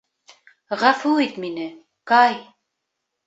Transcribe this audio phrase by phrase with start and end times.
[0.83, 1.67] Ғәфү ит мине,
[2.13, 2.39] Кай.